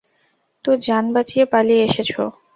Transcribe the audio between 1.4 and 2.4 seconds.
পালিয়ে এসেছো?